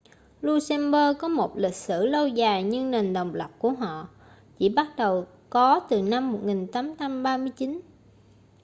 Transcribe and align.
luxembourg 0.41 1.17
có 1.19 1.27
một 1.27 1.57
lịch 1.57 1.75
sử 1.75 2.05
lâu 2.05 2.27
dài 2.27 2.63
nhưng 2.63 2.91
nền 2.91 3.13
độc 3.13 3.33
lập 3.33 3.51
của 3.59 3.71
họ 3.71 4.09
chỉ 4.57 4.69
bắt 4.69 4.87
đầu 4.97 5.27
có 5.49 5.79
từ 5.89 6.01
năm 6.01 6.31
1839 6.31 7.81